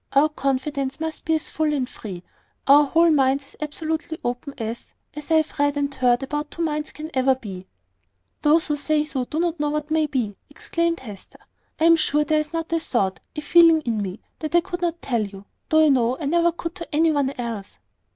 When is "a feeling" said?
13.35-13.81